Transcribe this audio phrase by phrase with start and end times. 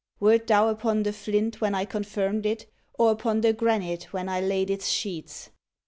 [0.19, 2.65] Wert thou upon the flint when I confirmed it,
[2.97, 5.51] or upon the granite when I laid its sheets'?